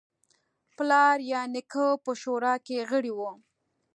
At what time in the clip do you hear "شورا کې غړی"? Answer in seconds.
2.21-3.11